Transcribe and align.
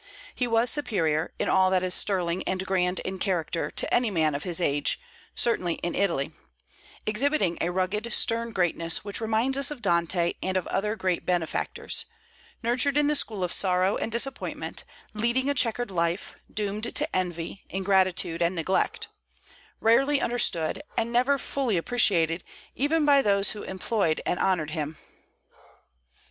He 0.33 0.47
was 0.47 0.71
superior, 0.71 1.31
in 1.37 1.47
all 1.47 1.69
that 1.69 1.83
is 1.83 1.93
sterling 1.93 2.41
and 2.47 2.65
grand 2.65 2.97
in 3.01 3.19
character, 3.19 3.69
to 3.69 3.93
any 3.93 4.09
man 4.09 4.33
of 4.33 4.41
his 4.41 4.59
age, 4.59 4.99
certainly 5.35 5.75
in 5.83 5.93
Italy; 5.93 6.31
exhibiting 7.05 7.55
a 7.61 7.69
rugged, 7.69 8.11
stern 8.11 8.51
greatness 8.51 9.05
which 9.05 9.21
reminds 9.21 9.59
us 9.59 9.69
of 9.69 9.83
Dante, 9.83 10.33
and 10.41 10.57
of 10.57 10.65
other 10.69 10.95
great 10.95 11.23
benefactors; 11.23 12.05
nurtured 12.63 12.97
in 12.97 13.05
the 13.05 13.13
school 13.15 13.43
of 13.43 13.51
sorrow 13.53 13.95
and 13.95 14.11
disappointment, 14.11 14.85
leading 15.13 15.51
a 15.51 15.53
checkered 15.53 15.91
life, 15.91 16.35
doomed 16.51 16.95
to 16.95 17.15
envy, 17.15 17.63
ingratitude, 17.69 18.41
and 18.41 18.55
neglect; 18.55 19.07
rarely 19.79 20.19
understood, 20.19 20.81
and 20.97 21.13
never 21.13 21.37
fully 21.37 21.77
appreciated 21.77 22.43
even 22.73 23.05
by 23.05 23.21
those 23.21 23.51
who 23.51 23.61
employed 23.61 24.19
and 24.25 24.39
honored 24.39 24.71
him. 24.71 24.97